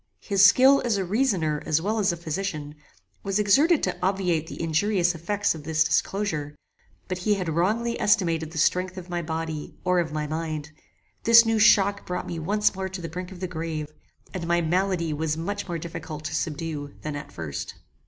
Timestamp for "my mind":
10.11-10.71